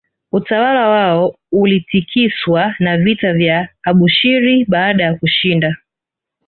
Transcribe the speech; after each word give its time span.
Utawala 0.31 0.89
wao 0.89 1.35
ulitikiswa 1.51 2.75
na 2.79 2.97
vita 2.97 3.27
ya 3.27 3.69
Abushiri 3.83 4.65
baada 4.65 5.03
ya 5.03 5.15
kushinda 5.15 5.77